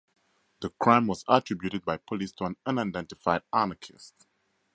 The 0.61 0.71
crime 0.71 1.05
was 1.05 1.23
attributed 1.27 1.85
by 1.85 1.97
police 1.97 2.31
to 2.31 2.45
an 2.45 2.55
unidentified 2.65 3.43
anarchist. 3.53 4.25